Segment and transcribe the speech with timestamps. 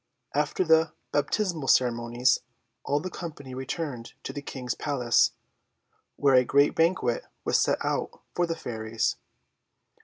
[0.33, 2.39] After the baptismal ceremonies
[2.83, 5.33] all the company returned to the King's palace,
[6.15, 9.17] where a great banquet was set out for the Fairies.